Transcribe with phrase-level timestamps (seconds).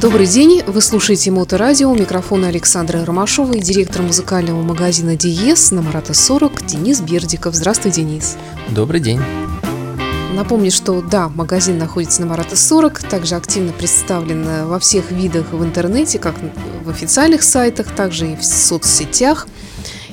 [0.00, 5.82] Добрый день, вы слушаете Моторадио, у микрофона Александра Ромашова и директор музыкального магазина Диес на
[5.82, 7.54] Марата 40 Денис Бердиков.
[7.54, 8.38] Здравствуй, Денис.
[8.70, 9.20] Добрый день.
[10.32, 15.62] Напомню, что да, магазин находится на Марата 40, также активно представлен во всех видах в
[15.62, 16.34] интернете, как
[16.82, 19.48] в официальных сайтах, также и в соцсетях–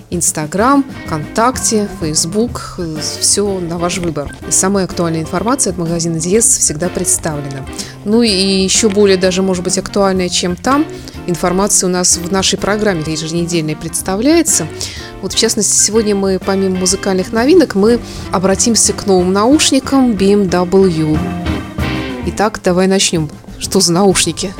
[0.09, 2.79] Инстаграм, ВКонтакте, Фейсбук,
[3.19, 4.33] все на ваш выбор.
[4.49, 7.65] Самая актуальная информация от магазина Диез всегда представлена.
[8.05, 10.85] Ну и еще более даже, может быть, актуальная, чем там,
[11.27, 14.68] информация у нас в нашей программе еженедельной представляется.
[15.21, 17.99] Вот, в частности, сегодня мы, помимо музыкальных новинок, мы
[18.32, 21.19] обратимся к новым наушникам BMW.
[22.27, 23.29] Итак, давай начнем.
[23.60, 24.54] Что за наушники?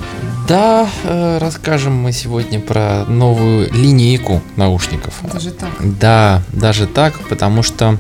[0.48, 5.16] Да, э, расскажем мы сегодня про новую линейку наушников.
[5.22, 5.70] Даже так?
[5.80, 7.98] Да, даже так, потому что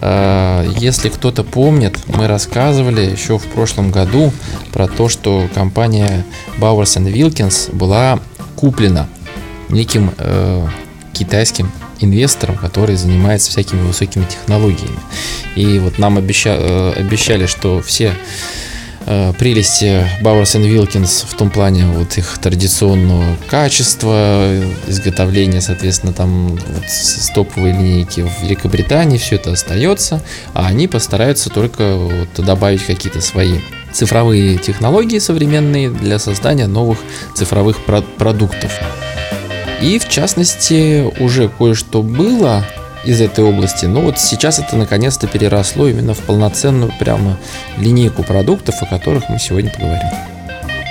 [0.00, 4.32] э, если кто-то помнит, мы рассказывали еще в прошлом году
[4.72, 6.24] про то, что компания
[6.58, 8.20] Bowers Wilkins была
[8.54, 9.08] куплена
[9.68, 10.66] неким э,
[11.12, 14.98] китайским инвестором, который занимается всякими высокими технологиями.
[15.56, 18.14] И вот нам обеща, э, обещали, что все
[19.10, 24.54] Э, прелести Bowers Wilkins в том плане вот их традиционного качества,
[24.86, 31.96] изготовления, соответственно, там вот стоповой линейки в Великобритании, все это остается, а они постараются только
[31.96, 33.60] вот добавить какие-то свои
[33.92, 36.98] цифровые технологии современные для создания новых
[37.34, 37.78] цифровых
[38.18, 38.78] продуктов.
[39.80, 42.62] И в частности уже кое-что было
[43.04, 43.86] из этой области.
[43.86, 47.38] Но вот сейчас это наконец-то переросло именно в полноценную прямо
[47.76, 50.37] линейку продуктов, о которых мы сегодня поговорим.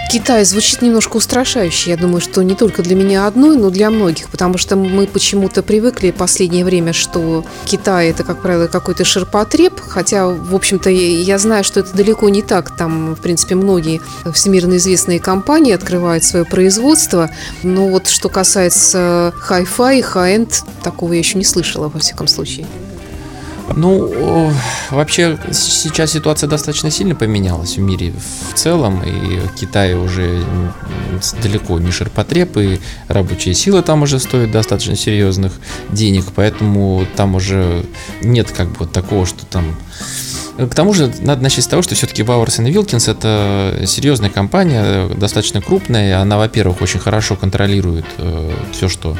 [0.09, 1.91] Китай звучит немножко устрашающе.
[1.91, 5.61] Я думаю, что не только для меня одной, но для многих, потому что мы почему-то
[5.61, 11.37] привыкли в последнее время, что Китай это, как правило, какой-то ширпотреб, хотя, в общем-то, я
[11.37, 12.77] знаю, что это далеко не так.
[12.77, 13.99] Там, в принципе, многие
[14.33, 17.29] всемирно известные компании открывают свое производство,
[17.63, 22.65] но вот что касается hi-fi, hi-end, такого я еще не слышала, во всяком случае.
[23.75, 24.51] Ну,
[24.91, 28.13] вообще сейчас ситуация достаточно сильно поменялась в мире
[28.51, 30.43] в целом, и Китай уже
[31.41, 35.53] далеко не ширпотреб, и рабочая сила там уже стоит достаточно серьезных
[35.89, 37.85] денег, поэтому там уже
[38.21, 39.75] нет как бы такого, что там
[40.57, 45.61] к тому же надо начать с того, что все-таки Bowers Wilkins это серьезная компания, достаточно
[45.61, 46.19] крупная.
[46.19, 49.15] Она, во-первых, очень хорошо контролирует э, все, что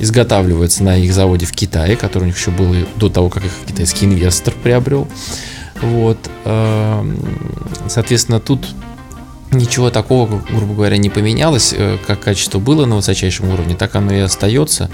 [0.00, 3.52] изготавливается на их заводе в Китае, который у них еще был до того, как их
[3.66, 5.06] китайский инвестор приобрел.
[5.80, 6.18] Вот.
[6.44, 7.18] Эм,
[7.88, 8.66] соответственно, тут
[9.52, 11.72] ничего такого, грубо говоря, не поменялось.
[11.76, 14.90] Э, как качество было на высочайшем уровне, так оно и остается.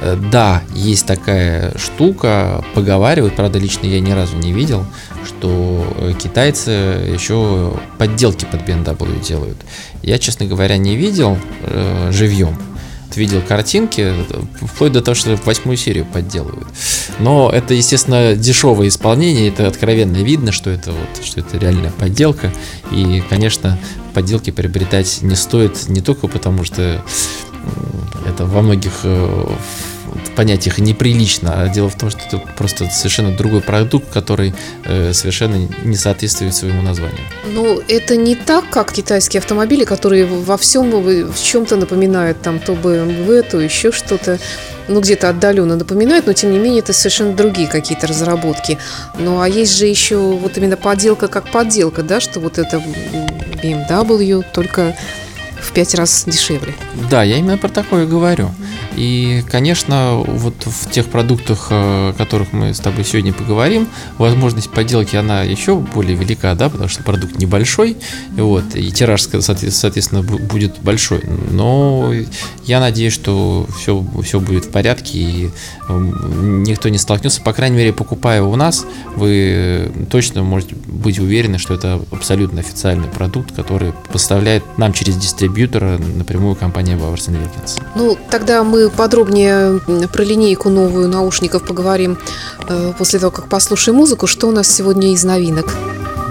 [0.00, 4.86] Э, да, есть такая штука, поговаривают, правда, лично я ни разу не видел,
[5.26, 9.58] что э, китайцы еще подделки под BMW делают.
[10.02, 12.56] Я, честно говоря, не видел э, живьем,
[13.16, 14.12] видел картинки,
[14.60, 16.66] вплоть до того, что восьмую серию подделывают.
[17.18, 22.52] Но это, естественно, дешевое исполнение, это откровенно видно, что это вот, что это реальная подделка.
[22.90, 23.78] И, конечно,
[24.14, 27.04] подделки приобретать не стоит не только потому, что
[28.26, 28.92] это во многих
[30.14, 34.54] э, понятиях неприлично, а дело в том, что это просто совершенно другой продукт, который
[34.84, 37.20] э, совершенно не соответствует своему названию.
[37.52, 42.72] Ну, это не так, как китайские автомобили, которые во всем в чем-то напоминают, там, то
[42.72, 44.38] BMW, то еще что-то
[44.88, 48.78] ну, где-то отдаленно напоминают, но тем не менее это совершенно другие какие-то разработки.
[49.18, 52.82] Ну, а есть же еще вот именно подделка как подделка, да, что вот это
[53.62, 54.96] BMW, только
[55.60, 56.74] в пять раз дешевле.
[57.10, 58.50] Да, я именно про такое говорю.
[58.96, 65.16] И, конечно, вот в тех продуктах, о которых мы с тобой сегодня поговорим, возможность подделки,
[65.16, 67.96] она еще более велика, да, потому что продукт небольшой,
[68.36, 71.22] вот, и тираж, соответственно, будет большой.
[71.50, 72.12] Но
[72.64, 75.50] я надеюсь, что все, все будет в порядке, и
[75.88, 77.40] никто не столкнется.
[77.42, 78.84] По крайней мере, покупая у нас,
[79.16, 85.98] вы точно можете быть уверены, что это абсолютно официальный продукт, который поставляет нам через дистрибьютора
[85.98, 87.80] напрямую компания Bowers Wilkins.
[87.94, 89.80] Ну, тогда мы подробнее
[90.12, 92.18] про линейку новую наушников поговорим
[92.68, 94.26] э, после того, как послушаем музыку.
[94.26, 95.74] Что у нас сегодня из новинок?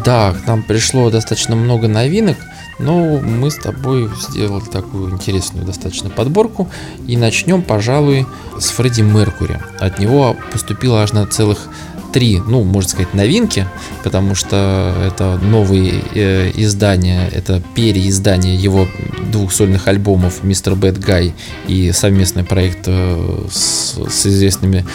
[0.04, 2.38] Да, к нам пришло достаточно много новинок.
[2.80, 6.70] Но мы с тобой сделали такую интересную достаточно подборку
[7.08, 8.26] и начнем, пожалуй,
[8.58, 9.60] с Фредди Меркури.
[9.80, 11.68] От него поступило аж на целых
[12.12, 13.66] три, ну, можно сказать, новинки,
[14.04, 18.88] потому что это новые э, издания, это переиздание его
[19.32, 21.34] двух сольных альбомов «Мистер Бэт Гай»
[21.68, 24.86] и совместный проект э, с, с известными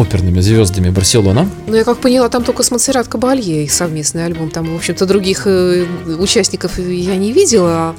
[0.00, 1.48] оперными звездами Барселона.
[1.66, 4.50] Ну, я как поняла, там только с Монсеррат Кабалье их совместный альбом.
[4.50, 5.84] Там, в общем-то, других э,
[6.18, 7.94] участников я не видела,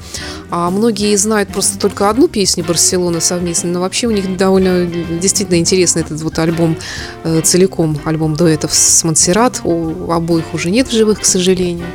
[0.50, 4.86] а многие знают просто только одну песню Барселона совместно, но вообще у них довольно
[5.20, 6.76] действительно интересный этот вот альбом
[7.24, 9.60] э, целиком, альбом дуэтов с Монсеррат.
[9.64, 11.86] У обоих уже нет в живых, к сожалению.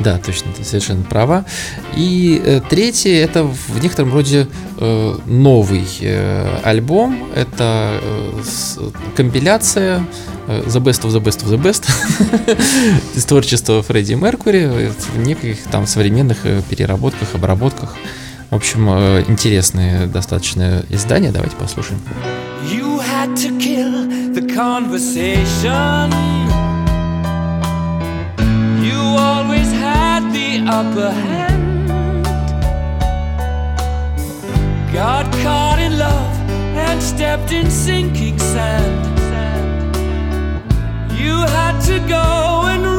[0.00, 1.44] Да, точно, ты совершенно права.
[1.96, 4.46] И э, третье, это в некотором роде
[5.26, 5.84] новый
[6.64, 7.28] альбом.
[7.34, 8.00] Это
[8.44, 8.78] с-
[9.54, 10.04] компиляция
[10.48, 11.88] э, The Best of the Best of the Best
[13.16, 17.94] из творчества Фредди Меркури э, в неких там современных э, переработках, обработках.
[18.50, 18.88] В общем,
[19.28, 21.32] интересное достаточно издание.
[21.32, 22.00] Давайте послушаем.
[22.68, 26.12] You had to kill the conversation.
[28.80, 32.24] You always had the upper hand.
[34.92, 36.34] Got caught in love
[36.76, 39.13] and stepped in sinking sand.
[41.24, 42.93] You had to go and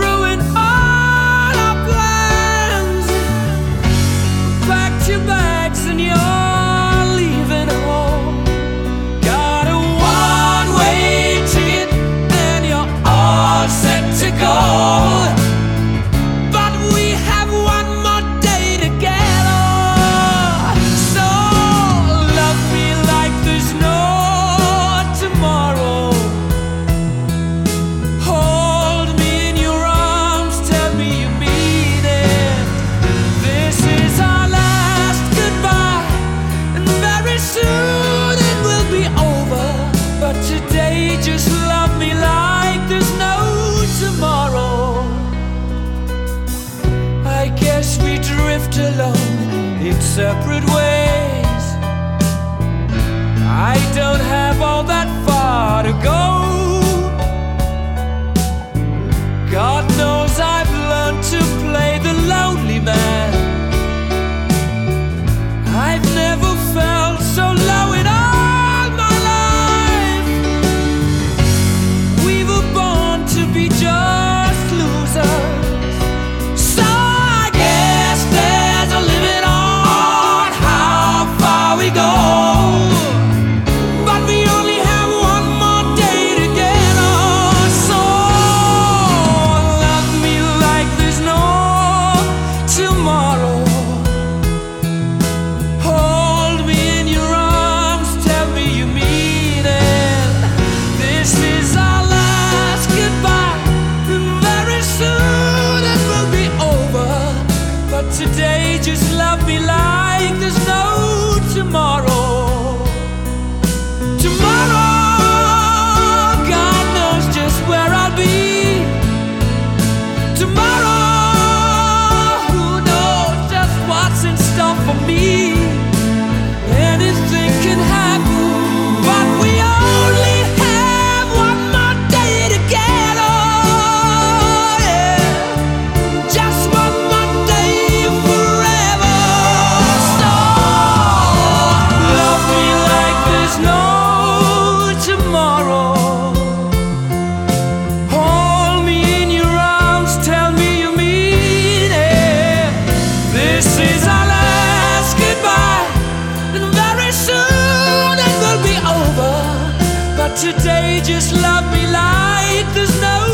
[160.51, 163.24] today, just love me like there's no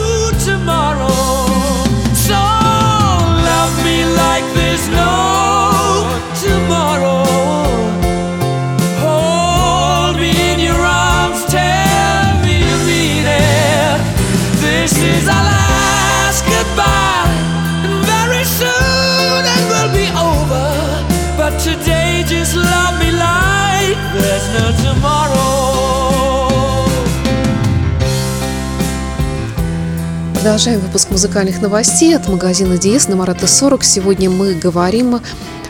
[30.42, 33.84] Продолжаем выпуск музыкальных новостей от магазина DS на Марата 40.
[33.84, 35.20] Сегодня мы говорим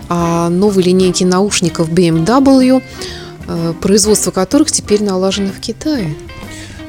[0.08, 2.82] о новой линейке наушников BMW,
[3.50, 6.16] э, производство которых теперь налажено в Китае.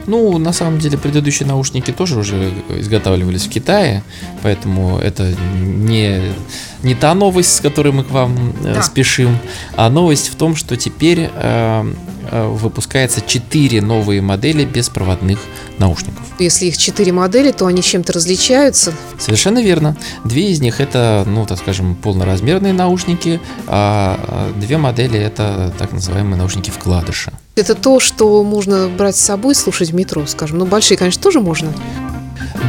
[0.07, 4.05] Ну, на самом деле, предыдущие наушники тоже уже изготавливались в Китае,
[4.43, 6.23] поэтому это не,
[6.85, 8.83] не та новость, с которой мы к вам э, Да.
[8.83, 9.37] спешим,
[9.75, 11.93] а новость в том, что теперь э,
[12.31, 15.62] э, выпускается 4 новые модели беспроводных наушников.
[16.39, 18.93] Если их четыре модели, то они чем-то различаются.
[19.19, 19.97] Совершенно верно.
[20.25, 25.93] Две из них это, ну, так скажем, полноразмерные наушники, а а две модели это так
[25.93, 27.33] называемые наушники вкладыша.
[27.55, 30.59] Это то, что можно брать с собой, слушать в метро, скажем.
[30.59, 31.73] Ну, большие, конечно, тоже можно.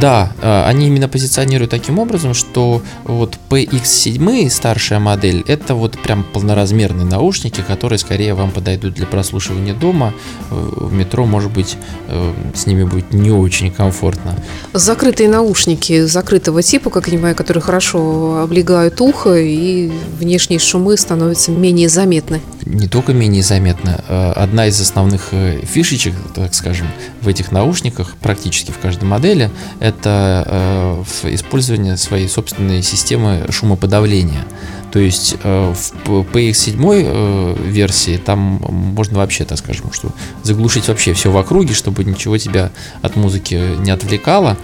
[0.00, 6.24] Да, э, они именно позиционируют таким образом, что вот PX7 старшая модель это вот прям
[6.24, 10.12] полноразмерные наушники, которые скорее вам подойдут для прослушивания дома.
[10.50, 11.76] Э, В метро, может быть,
[12.08, 14.34] э, с ними будет не очень комфортно.
[14.72, 21.50] Закрытые наушники закрытого типа, как я понимаю, которые хорошо облегают ухо, и внешние шумы становятся
[21.50, 22.40] менее заметны.
[22.66, 26.86] Не только менее заметно, э, одна из основных э, фишечек, так скажем,
[27.20, 29.50] в этих наушниках, практически в каждой модели,
[29.80, 34.44] это э, использование своей собственной системы шумоподавления.
[34.92, 38.60] То есть э, в PX7 э, версии там
[38.94, 40.10] можно вообще, так скажем, что
[40.42, 42.70] заглушить вообще все в округе, чтобы ничего тебя
[43.02, 44.56] от музыки не отвлекало.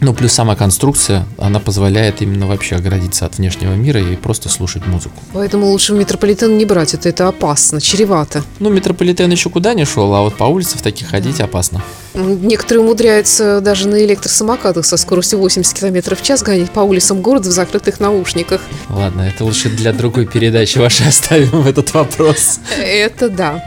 [0.00, 4.86] Ну, плюс сама конструкция, она позволяет именно вообще оградиться от внешнего мира и просто слушать
[4.86, 5.16] музыку.
[5.32, 8.44] Поэтому лучше метрополитен не брать, это, это опасно, чревато.
[8.60, 11.82] Ну, метрополитен еще куда не шел, а вот по улице в таких ходить опасно.
[12.14, 17.48] Некоторые умудряются даже на электросамокатах со скоростью 80 км в час гонять по улицам города
[17.48, 18.60] в закрытых наушниках.
[18.88, 22.60] Ладно, это лучше для другой передачи вашей оставим этот вопрос.
[22.78, 23.64] Это да.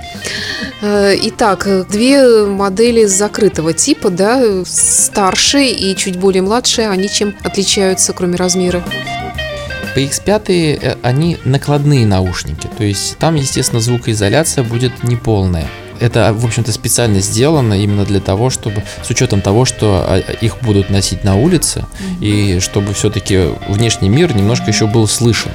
[0.81, 8.13] Э, Итак, две модели закрытого типа, да, старшие и чуть более младшие, они чем отличаются,
[8.13, 8.83] кроме размера?
[9.95, 15.67] PX5 э, они накладные наушники, то есть там, естественно, звукоизоляция будет неполная.
[16.01, 20.57] Это, в общем-то, специально сделано именно для того, чтобы, с учетом того, что а, их
[20.61, 21.85] будут носить на улице,
[22.19, 25.51] и чтобы все-таки внешний мир немножко еще был слышен.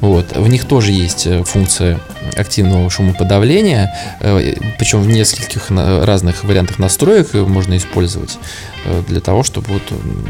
[0.00, 0.36] Вот.
[0.36, 2.00] В них тоже есть э, функция
[2.36, 8.38] активного шумоподавления, э, причем в нескольких разных вариантах настроек можно использовать
[8.84, 9.82] э, для того, чтобы вот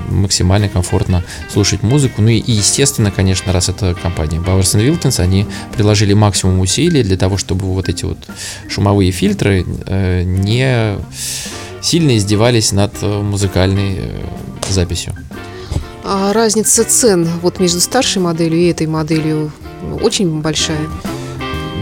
[0.08, 1.22] максимально комфортно
[1.52, 2.22] слушать музыку.
[2.22, 7.36] Ну и, естественно, конечно, раз это компания Bowers Wilkins, они приложили максимум усилий для того,
[7.36, 8.18] чтобы вот эти вот
[8.68, 10.96] шумовые фильтры не
[11.82, 14.00] сильно издевались над музыкальной
[14.70, 15.14] записью.
[16.10, 19.52] А разница цен вот между старшей моделью и этой моделью
[20.00, 20.88] очень большая.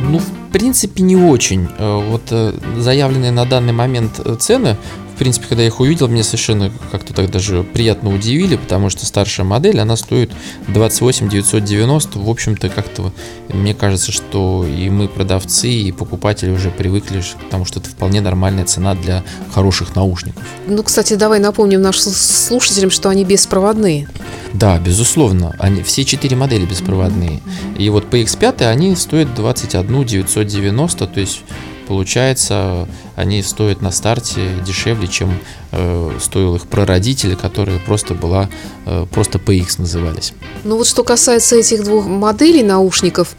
[0.03, 1.69] Ну, в принципе, не очень.
[1.79, 4.77] Э, Вот э, заявленные на данный момент э, цены,
[5.17, 9.07] в принципе, когда я их увидел, мне совершенно как-то так даже приятно удивили, потому что
[9.07, 10.31] старшая модель, она стоит
[10.69, 12.19] 28 990.
[12.19, 13.15] В общем-то, как-то
[13.49, 18.21] мне кажется, что и мы, продавцы, и покупатели уже привыкли к тому, что это вполне
[18.21, 20.43] нормальная цена для хороших наушников.
[20.67, 24.11] Ну, кстати, давай напомним нашим слушателям, что они беспроводные.
[24.53, 25.57] Да, безусловно.
[25.59, 27.41] Они, все четыре модели беспроводные.
[27.79, 31.41] И вот PX5 они стоят 21 990, то есть
[31.87, 35.39] получается они стоят на старте дешевле, чем
[35.73, 38.49] э, стоил их прародитель, которые просто была
[38.85, 40.33] э, просто PX назывались.
[40.65, 43.37] Ну вот что касается этих двух моделей наушников,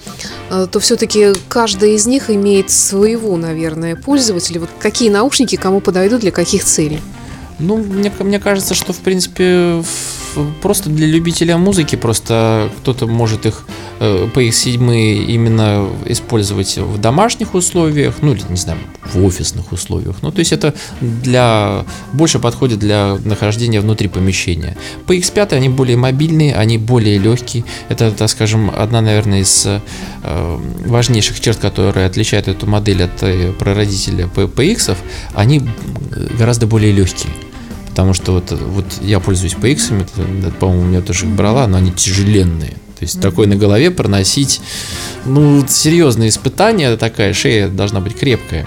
[0.50, 4.62] э, то все-таки каждая из них имеет своего, наверное, пользователя.
[4.62, 7.00] Вот какие наушники кому подойдут для каких целей?
[7.60, 9.84] Ну, мне, мне кажется, что в принципе
[10.62, 13.66] просто для любителя музыки просто кто-то может их
[14.00, 18.80] PX7 именно использовать в домашних условиях, ну или не знаю,
[19.14, 20.18] в офисных условиях.
[20.22, 24.78] Ну, то есть это для больше подходит для нахождения внутри помещения.
[25.08, 27.64] PX5 они более мобильные, они более легкие.
[27.90, 29.80] Это, так скажем, одна, наверное, из э,
[30.86, 34.96] важнейших черт, которые отличают эту модель от э, прародителя PX.
[35.34, 37.34] Они э, гораздо более легкие.
[37.90, 41.92] Потому что вот, вот я пользуюсь PX, по-моему, у меня тоже их брала, но они
[41.92, 42.76] тяжеленные.
[43.00, 44.62] То есть такой на голове проносить,
[45.26, 48.66] ну, серьезное испытание, такая шея должна быть крепкая.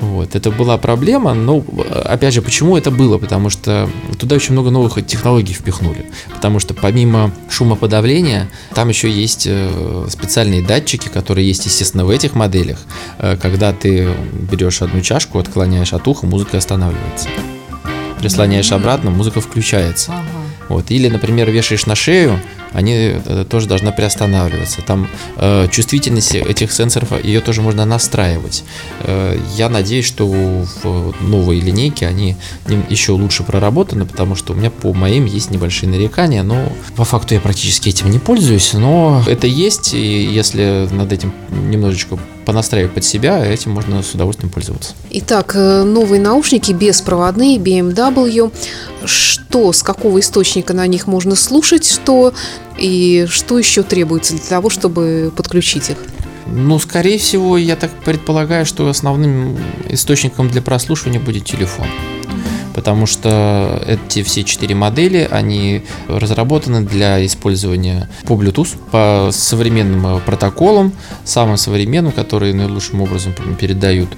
[0.00, 1.64] Вот, это была проблема, но
[2.04, 3.18] опять же, почему это было?
[3.18, 3.88] Потому что
[4.18, 6.06] туда очень много новых технологий впихнули.
[6.34, 12.34] Потому что помимо шумоподавления, там еще есть э, специальные датчики, которые есть, естественно, в этих
[12.34, 12.80] моделях.
[13.18, 14.08] Э, Когда ты
[14.50, 17.28] берешь одну чашку, отклоняешь от уха, музыка останавливается.
[18.18, 20.12] Прислоняешь обратно, музыка включается.
[20.68, 20.90] Вот.
[20.90, 22.40] Или, например, вешаешь на шею,
[22.72, 24.82] они э, тоже должна приостанавливаться.
[24.82, 28.64] Там э, чувствительность этих сенсоров, ее тоже можно настраивать.
[29.00, 32.36] Э, я надеюсь, что в новой линейке они
[32.88, 37.34] еще лучше проработаны, потому что у меня по моим есть небольшие нарекания, но по факту
[37.34, 43.04] я практически этим не пользуюсь, но это есть, и если над этим немножечко понастраивать под
[43.04, 44.92] себя, этим можно с удовольствием пользоваться.
[45.10, 48.52] Итак, э, новые наушники беспроводные BMW.
[49.04, 52.32] Что, с какого источника на них можно слушать, что
[52.78, 55.98] и что еще требуется для того, чтобы подключить их?
[56.46, 59.56] Ну, скорее всего, я так предполагаю, что основным
[59.88, 61.86] источником для прослушивания будет телефон.
[62.74, 70.92] потому что эти все четыре модели, они разработаны для использования по Bluetooth, по современным протоколам,
[71.24, 74.08] самым современным, которые наилучшим образом передают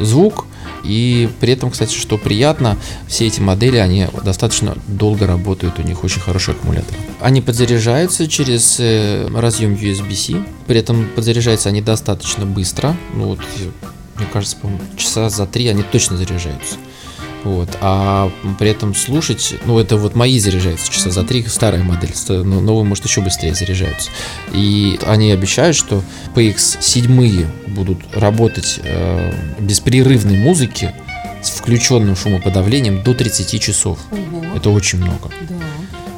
[0.00, 0.46] звук,
[0.86, 2.76] и при этом, кстати, что приятно,
[3.06, 6.96] все эти модели, они достаточно долго работают, у них очень хороший аккумулятор.
[7.20, 13.40] Они подзаряжаются через э, разъем USB-C, при этом подзаряжаются они достаточно быстро, ну вот,
[14.16, 16.76] мне кажется, по часа за три они точно заряжаются.
[17.46, 17.78] Вот.
[17.80, 22.84] А при этом слушать, ну это вот мои заряжаются часа за три, старая модель, новые,
[22.84, 24.10] может, еще быстрее заряжаются.
[24.52, 26.02] И они обещают, что
[26.34, 30.92] PX7 будут работать э, беспрерывной музыки
[31.40, 34.00] с включенным шумоподавлением до 30 часов.
[34.10, 34.44] Ого.
[34.56, 35.30] Это очень много.
[35.48, 35.54] Да.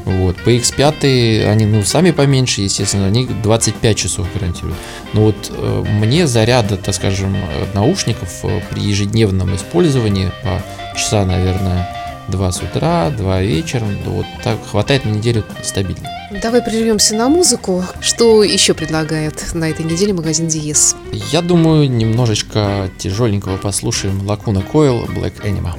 [0.07, 0.37] Вот.
[0.47, 4.79] PX5, они ну, сами поменьше, естественно, они 25 часов гарантируют.
[5.13, 7.37] Но вот э, мне заряда, так скажем,
[7.75, 10.63] наушников э, при ежедневном использовании по
[10.99, 11.89] часа, наверное,
[12.29, 13.97] два с утра, два вечером.
[14.05, 16.09] Вот так хватает на неделю стабильно.
[16.43, 17.85] Давай прервемся на музыку.
[18.01, 20.97] Что еще предлагает на этой неделе магазин Диес?
[21.33, 25.75] Я думаю, немножечко тяжеленького послушаем Lacuna Coil Black Anima.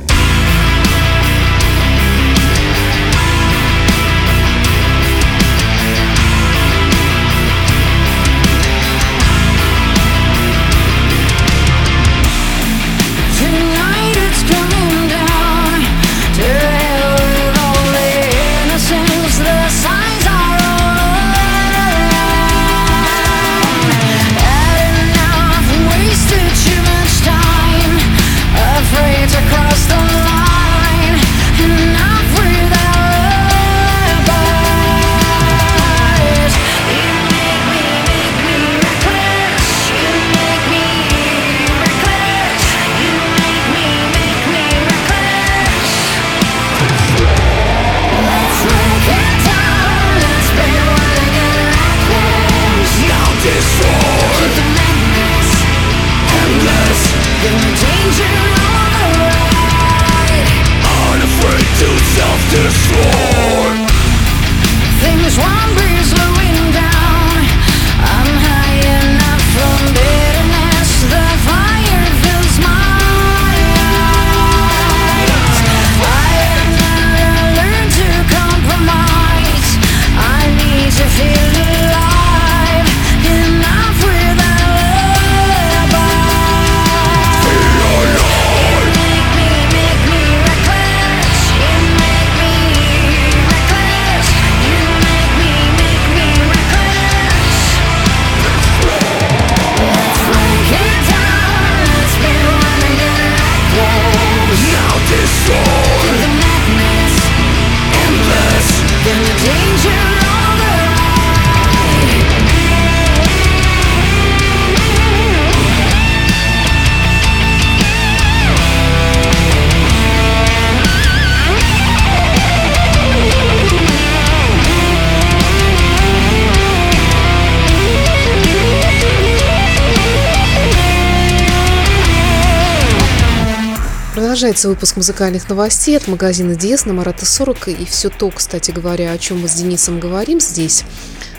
[134.29, 137.69] Продолжается выпуск музыкальных новостей от магазина Диес на Марата 40.
[137.69, 140.83] И все то, кстати говоря, о чем мы с Денисом говорим здесь,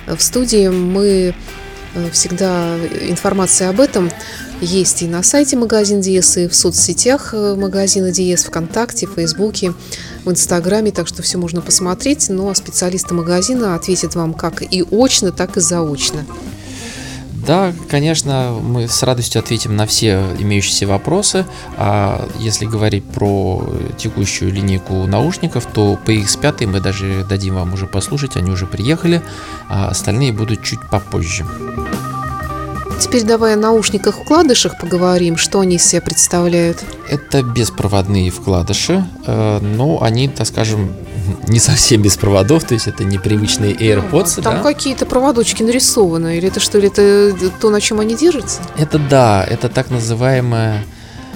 [0.08, 1.32] э, в студии, мы
[1.94, 4.10] э, всегда информация об этом
[4.60, 9.72] есть и на сайте магазин Диес, и в соцсетях э, магазина Диес, ВКонтакте, в Фейсбуке,
[10.24, 12.28] в Инстаграме, так что все можно посмотреть.
[12.28, 16.26] Ну а специалисты магазина ответят вам как и очно, так и заочно.
[17.46, 21.46] Да, конечно, мы с радостью ответим на все имеющиеся вопросы.
[21.76, 28.36] А если говорить про текущую линейку наушников, то PX5 мы даже дадим вам уже послушать,
[28.36, 29.22] они уже приехали,
[29.68, 31.46] а остальные будут чуть попозже.
[33.00, 36.84] Теперь давай о наушниках-вкладышах поговорим, что они из себя представляют.
[37.08, 40.94] Это беспроводные вкладыши, э, но они, так скажем,
[41.48, 44.40] не совсем без проводов, то есть это непривычные AirPods.
[44.40, 44.62] А, там да?
[44.62, 48.60] какие-то проводочки нарисованы, или это что, ли это то, на чем они держатся?
[48.76, 50.84] Это да, это так называемое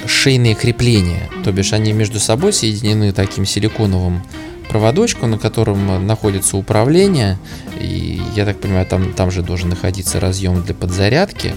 [0.06, 4.22] шейные крепления, то бишь они между собой соединены таким силиконовым
[4.74, 7.38] проводочком, на котором находится управление,
[7.78, 11.54] и я так понимаю, там, там же должен находиться разъем для подзарядки.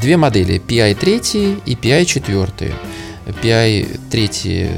[0.00, 2.72] Две модели, PI3 и PI4.
[3.26, 4.70] PI 3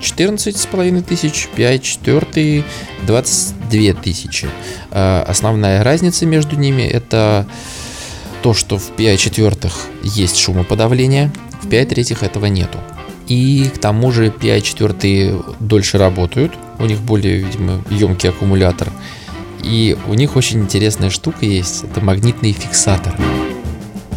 [0.00, 2.64] 14 с половиной тысяч, PI 4
[3.06, 4.48] 22 тысячи.
[4.90, 7.46] А, основная разница между ними это
[8.42, 9.54] то, что в PI 4
[10.04, 12.78] есть шумоподавление, в PI 3 этого нету.
[13.26, 16.54] И к тому же PI4 дольше работают.
[16.78, 18.90] У них более, видимо, емкий аккумулятор.
[19.62, 21.84] И у них очень интересная штука есть.
[21.84, 23.16] Это магнитные фиксаторы.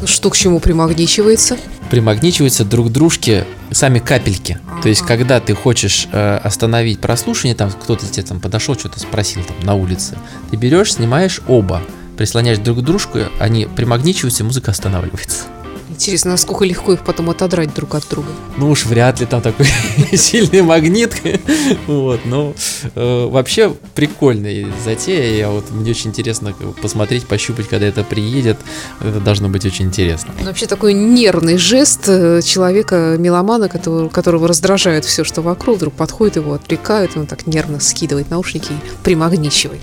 [0.05, 1.57] Что к чему примагничивается?
[1.89, 4.59] Примагничиваются друг к дружке сами капельки.
[4.83, 9.43] То есть, когда ты хочешь э, остановить прослушивание, там кто-то тебе там подошел, что-то спросил
[9.43, 10.17] там на улице,
[10.51, 11.81] ты берешь, снимаешь оба,
[12.17, 15.45] прислоняешь друг к дружку, они примагничиваются, и музыка останавливается.
[15.97, 18.29] Интересно, насколько легко их потом отодрать друг от друга.
[18.55, 19.65] Ну уж вряд ли там такой
[20.13, 21.15] сильный магнит.
[21.87, 22.53] Вот, но
[22.93, 25.35] э, вообще прикольная затея.
[25.35, 28.57] Я вот мне очень интересно посмотреть, пощупать, когда это приедет.
[29.01, 30.33] Это должно быть очень интересно.
[30.39, 35.95] Ну, Вообще такой нервный жест э, человека, меломана, которого, которого раздражает все, что вокруг, вдруг
[35.95, 39.81] подходит его, отвлекают, и он так нервно скидывает наушники и примагничивает.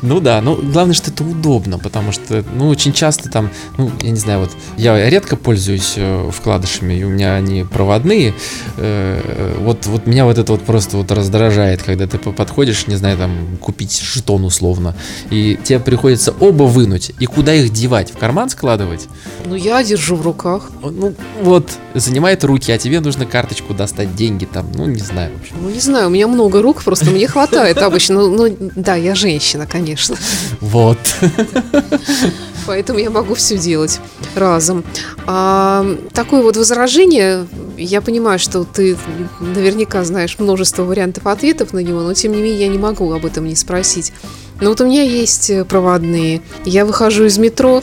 [0.00, 4.10] Ну да, ну главное, что это удобно, потому что, ну, очень часто там, ну, я
[4.10, 8.34] не знаю, вот я редко пользуюсь э, вкладышами, и у меня они проводные.
[8.76, 12.96] Э, вот, вот меня вот это вот просто вот раздражает, когда ты по- подходишь, не
[12.96, 14.94] знаю, там, купить жетон условно,
[15.30, 18.10] и тебе приходится оба вынуть, и куда их девать?
[18.12, 19.08] В карман складывать?
[19.44, 20.70] Ну, я держу в руках.
[20.82, 25.40] Ну, вот, занимает руки, а тебе нужно карточку достать, деньги там, ну, не знаю, в
[25.40, 25.56] общем.
[25.60, 28.14] Ну, не знаю, у меня много рук, просто мне хватает обычно.
[28.16, 30.16] Ну, ну, да, я женщина, конечно.
[30.60, 30.98] Вот.
[32.70, 33.98] Поэтому я могу все делать
[34.36, 34.84] разом.
[35.26, 38.96] А, такое вот возражение, я понимаю, что ты
[39.40, 43.26] наверняка знаешь множество вариантов ответов на него, но тем не менее я не могу об
[43.26, 44.12] этом не спросить.
[44.60, 46.42] Но вот у меня есть э, проводные.
[46.64, 47.82] Я выхожу из метро,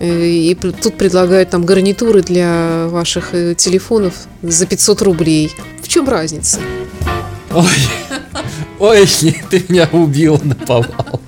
[0.00, 5.50] э, и тут предлагают там гарнитуры для ваших э, телефонов за 500 рублей.
[5.82, 6.58] В чем разница?
[7.54, 7.64] Ой,
[8.80, 9.06] ой,
[9.50, 11.22] ты меня убил, наповал.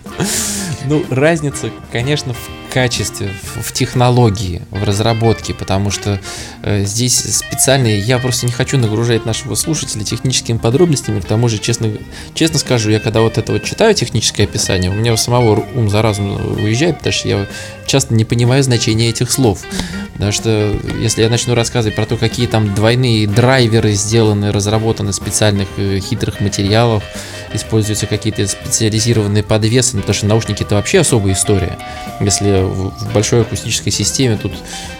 [0.84, 6.20] Ну, разница, конечно, в качестве, в, в технологии, в разработке, потому что
[6.62, 11.58] э, здесь специальные, я просто не хочу нагружать нашего слушателя техническими подробностями, к тому же,
[11.58, 11.90] честно,
[12.34, 15.90] честно скажу, я когда вот это вот читаю техническое описание, у меня у самого ум
[15.90, 17.46] за разум уезжает, потому что я
[17.88, 19.64] часто не понимаю значения этих слов.
[20.12, 25.68] Потому что если я начну рассказывать про то, какие там двойные драйверы сделаны, разработаны специальных
[25.76, 27.04] э, хитрых материалов,
[27.52, 31.78] используются какие-то специализированные подвесы, ну, потому что наушники это вообще особая история.
[32.20, 34.52] Если в, большой акустической системе тут,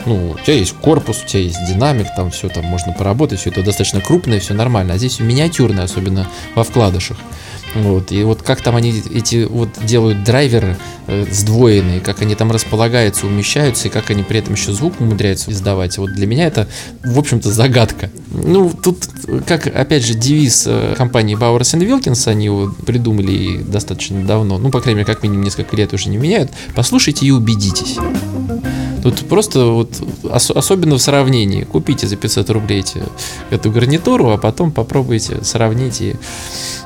[0.07, 3.51] ну, у тебя есть корпус, у тебя есть динамик, там все там можно поработать, все
[3.51, 4.95] это достаточно крупное, все нормально.
[4.95, 7.19] А здесь миниатюрное, особенно во вкладышах.
[7.83, 12.51] Вот, и вот как там они эти вот делают драйверы э, сдвоенные, как они там
[12.51, 15.97] располагаются, умещаются, и как они при этом еще звук умудряются издавать.
[15.99, 16.69] Вот для меня это,
[17.05, 18.11] в общем-то, загадка.
[18.31, 19.09] Ну, тут,
[19.47, 24.81] как, опять же, девиз э, компании Bowers Wilkins, они его придумали достаточно давно, ну, по
[24.81, 26.51] крайней мере, как минимум несколько лет уже не меняют.
[26.75, 27.97] Послушайте и убедитесь.
[29.03, 29.93] Тут просто вот
[30.25, 31.63] ос- особенно в сравнении.
[31.63, 33.01] Купите за 500 рублей эти,
[33.51, 36.17] эту гарнитуру, а потом попробуйте сравнить и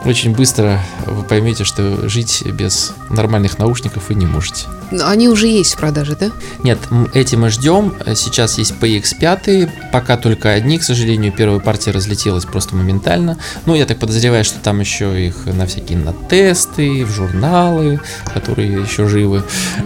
[0.04, 4.66] очень быстро вы поймете, что жить без нормальных наушников вы не можете.
[4.90, 6.30] Ну, Они уже есть в продаже, да?
[6.62, 6.78] Нет,
[7.14, 7.94] эти мы ждем.
[8.14, 13.38] Сейчас есть PX5, пока только одни, к сожалению, первая партия разлетелась просто моментально.
[13.66, 18.00] Ну, я так подозреваю, что там еще их на всякие на тесты, в журналы,
[18.34, 19.42] которые еще живы,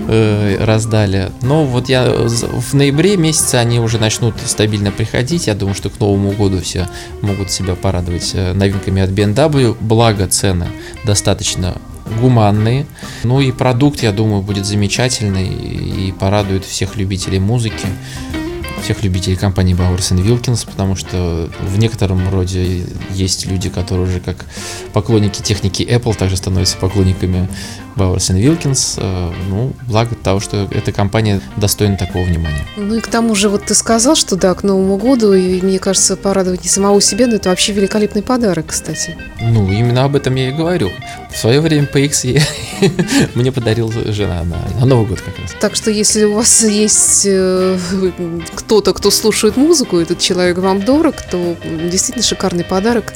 [0.08, 1.30] э, раздали.
[1.42, 5.46] Но вот я з- в ноябре месяце они уже начнут стабильно приходить.
[5.46, 6.88] Я думаю, что к Новому году все
[7.22, 9.76] могут себя порадовать э, новинками от BMW.
[9.80, 10.66] Благо цены
[11.04, 11.74] достаточно
[12.20, 12.86] гуманные.
[13.24, 17.86] Ну и продукт, я думаю, будет замечательный и порадует всех любителей музыки,
[18.82, 24.44] всех любителей компании Bowers Wilkins, потому что в некотором роде есть люди, которые уже как
[24.92, 27.48] поклонники техники Apple также становятся поклонниками
[27.96, 28.94] Bowers Wilkins.
[28.98, 32.64] Э, Ну, благо того, что эта компания достойна такого внимания.
[32.76, 35.78] Ну и к тому же, вот ты сказал, что да, к Новому году, и мне
[35.78, 39.16] кажется, порадовать не самого себя, но это вообще великолепный подарок, кстати.
[39.40, 40.90] Ну, именно об этом я и говорю.
[41.32, 42.90] В свое время PX я-
[43.34, 45.52] мне подарила жена на, на Новый год как раз.
[45.60, 47.78] Так что если у вас есть э,
[48.54, 51.56] кто-то, кто слушает музыку, этот человек вам дорог, то
[51.90, 53.12] действительно шикарный подарок.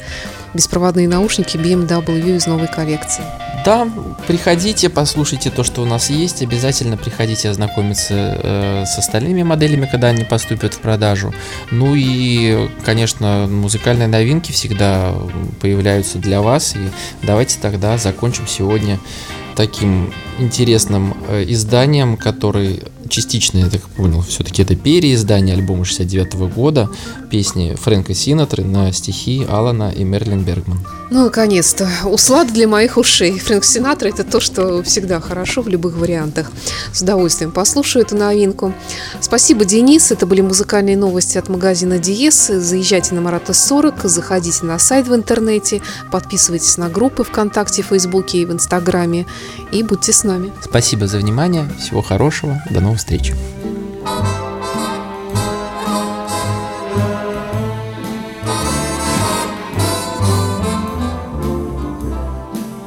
[0.53, 3.23] Беспроводные наушники BMW из новой коллекции.
[3.63, 3.87] Да,
[4.27, 6.41] приходите, послушайте то, что у нас есть.
[6.41, 11.33] Обязательно приходите ознакомиться э, с остальными моделями, когда они поступят в продажу.
[11.69, 15.13] Ну и, конечно, музыкальные новинки всегда
[15.61, 16.75] появляются для вас.
[16.75, 16.89] И
[17.21, 18.99] давайте тогда закончим сегодня
[19.55, 26.89] таким интересным э, изданием, который частично, я так понял, все-таки это переиздание альбома 69 года,
[27.29, 30.79] песни Фрэнка Синатры на стихи Алана и Мерлин Бергман.
[31.11, 31.89] Ну, наконец-то.
[32.05, 33.37] Услад для моих ушей.
[33.37, 36.49] Фрэнк Синатра– это то, что всегда хорошо в любых вариантах.
[36.93, 38.73] С удовольствием послушаю эту новинку.
[39.19, 40.09] Спасибо, Денис.
[40.13, 42.47] Это были музыкальные новости от магазина Диес.
[42.47, 45.81] Заезжайте на Марата 40, заходите на сайт в интернете,
[46.13, 49.25] подписывайтесь на группы ВКонтакте, Фейсбуке и в Инстаграме.
[49.73, 50.53] И будьте с нами.
[50.63, 53.32] Спасибо за внимание, всего хорошего, до новых встреч.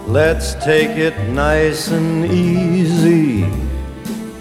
[0.08, 3.46] Let's take it nice and easy.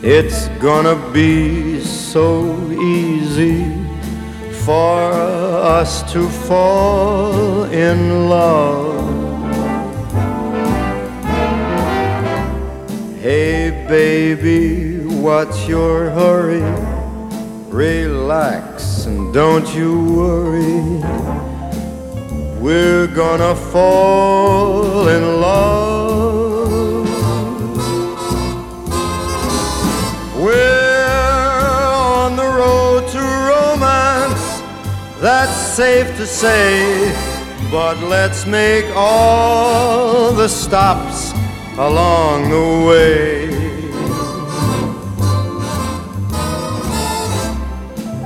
[0.03, 3.65] It's gonna be so easy
[4.65, 5.13] for
[5.81, 8.97] us to fall in love.
[13.21, 14.92] Hey, baby,
[15.24, 16.62] what's your hurry?
[17.70, 21.00] Relax and don't you worry.
[22.60, 27.08] We're gonna fall in love.
[30.44, 31.06] We're
[31.96, 33.22] on the road to
[33.54, 34.46] romance,
[35.22, 37.16] that's safe to say.
[37.72, 41.32] But let's make all the stops
[41.78, 43.43] along the way.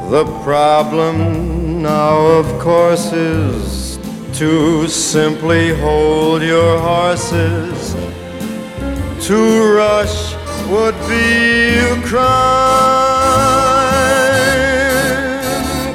[0.10, 4.00] The problem now, of course, is
[4.40, 7.94] to simply hold your horses.
[9.28, 10.34] To rush
[10.70, 12.38] would be a crime.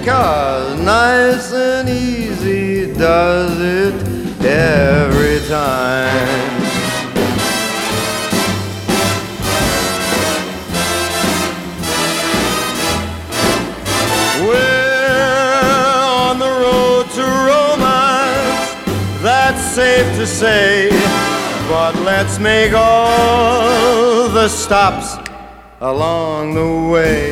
[0.04, 3.94] Cause nice and easy does it
[4.44, 6.51] every time.
[20.42, 20.90] Say.
[21.68, 25.08] But let's make all the stops
[25.80, 27.28] along the way.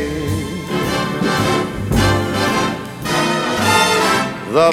[4.59, 4.70] The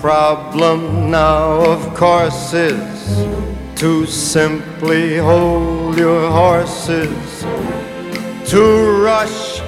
[0.00, 3.00] problem now, of course, is
[3.80, 7.44] to simply hold your horses.
[8.52, 8.62] To
[9.08, 9.60] rush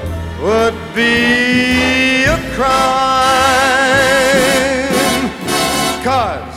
[0.44, 3.82] would be a crime.
[6.04, 6.51] Cause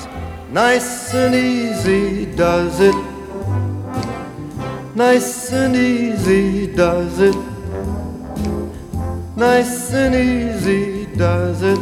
[0.56, 2.96] nice and easy does it.
[4.96, 7.36] Nice and easy does it.
[9.36, 11.80] Nice and easy does it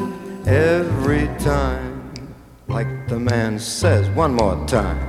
[0.47, 2.12] every time.
[2.67, 4.99] Like the man says, one more time.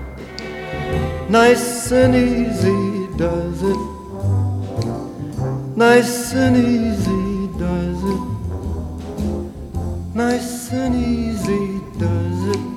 [1.31, 3.83] Nice and easy does it.
[5.75, 8.25] Nice and easy does it.
[10.15, 12.74] Nice and easy does it.